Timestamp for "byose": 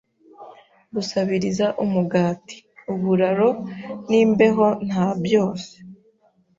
5.23-5.71